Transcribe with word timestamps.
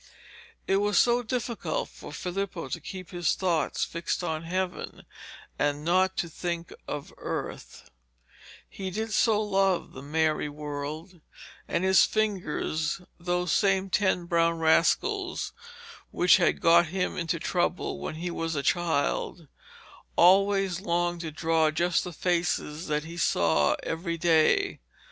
It 0.65 0.77
was 0.77 0.97
so 0.97 1.21
difficult 1.21 1.87
for 1.87 2.11
Filippo 2.11 2.69
to 2.69 2.81
keep 2.81 3.11
his 3.11 3.35
thoughts 3.35 3.85
fixed 3.85 4.23
on 4.23 4.45
heaven, 4.45 5.05
and 5.59 5.85
not 5.85 6.17
to 6.17 6.27
think 6.27 6.73
of 6.87 7.13
earth. 7.19 7.87
He 8.67 8.89
did 8.89 9.13
so 9.13 9.39
love 9.39 9.91
the 9.93 10.01
merry 10.01 10.49
world, 10.49 11.21
and 11.67 11.83
his 11.83 12.03
fingers, 12.03 12.99
those 13.19 13.51
same 13.51 13.91
ten 13.91 14.25
brown 14.25 14.57
rascals 14.57 15.53
which 16.09 16.37
had 16.37 16.61
got 16.61 16.87
him 16.87 17.15
into 17.15 17.37
trouble 17.39 17.99
when 17.99 18.15
he 18.15 18.31
was 18.31 18.55
a 18.55 18.63
child, 18.63 19.47
always 20.15 20.81
longed 20.81 21.21
to 21.21 21.29
draw 21.31 21.69
just 21.69 22.03
the 22.03 22.11
faces 22.11 22.87
that 22.87 23.03
he 23.03 23.17
saw 23.17 23.75
every 23.83 24.17
day. 24.17 24.79